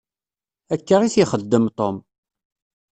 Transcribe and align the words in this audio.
Akka 0.73 0.97
i 1.01 1.09
t-ixeddem 1.13 1.65
Tom. 1.77 1.95